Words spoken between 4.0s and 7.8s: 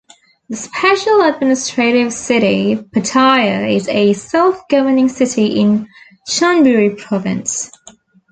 self-governing city in Chonburi Province.